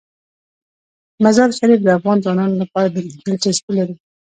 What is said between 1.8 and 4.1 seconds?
د افغان ځوانانو لپاره دلچسپي لري.